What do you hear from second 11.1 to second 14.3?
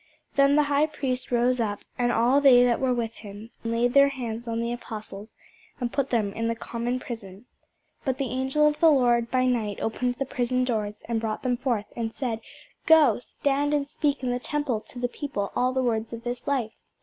brought them forth, and said, Go, stand and speak